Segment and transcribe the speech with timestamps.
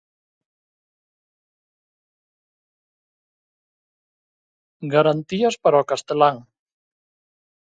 [4.93, 6.37] Garantías para o castelán.